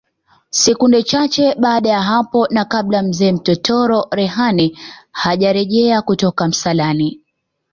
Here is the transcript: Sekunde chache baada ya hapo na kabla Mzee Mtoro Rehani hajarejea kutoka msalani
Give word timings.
Sekunde 0.51 1.03
chache 1.03 1.55
baada 1.55 1.89
ya 1.89 2.01
hapo 2.01 2.47
na 2.47 2.65
kabla 2.65 3.01
Mzee 3.03 3.31
Mtoro 3.31 4.07
Rehani 4.11 4.77
hajarejea 5.11 6.01
kutoka 6.01 6.47
msalani 6.47 7.21